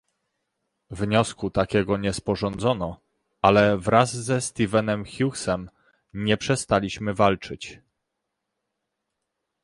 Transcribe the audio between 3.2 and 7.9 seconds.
ale wraz ze Stephenem Hughesem nie przestaliśmy walczyć